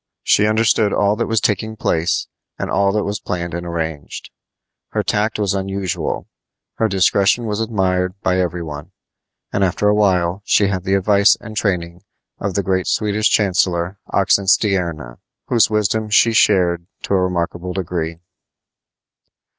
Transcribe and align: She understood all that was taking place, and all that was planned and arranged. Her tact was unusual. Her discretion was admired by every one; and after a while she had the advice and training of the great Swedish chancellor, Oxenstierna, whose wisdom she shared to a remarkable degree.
She 0.23 0.47
understood 0.47 0.91
all 0.93 1.15
that 1.17 1.27
was 1.27 1.39
taking 1.39 1.75
place, 1.75 2.25
and 2.57 2.71
all 2.71 2.91
that 2.93 3.03
was 3.03 3.19
planned 3.19 3.53
and 3.53 3.67
arranged. 3.67 4.31
Her 4.93 5.03
tact 5.03 5.37
was 5.37 5.53
unusual. 5.53 6.25
Her 6.77 6.87
discretion 6.87 7.45
was 7.45 7.59
admired 7.59 8.19
by 8.21 8.39
every 8.39 8.63
one; 8.63 8.93
and 9.53 9.63
after 9.63 9.87
a 9.89 9.93
while 9.93 10.41
she 10.43 10.69
had 10.69 10.85
the 10.85 10.95
advice 10.95 11.37
and 11.39 11.55
training 11.55 12.01
of 12.39 12.55
the 12.55 12.63
great 12.63 12.87
Swedish 12.87 13.29
chancellor, 13.29 13.99
Oxenstierna, 14.11 15.19
whose 15.49 15.69
wisdom 15.69 16.09
she 16.09 16.33
shared 16.33 16.87
to 17.03 17.13
a 17.13 17.21
remarkable 17.21 17.73
degree. 17.73 18.17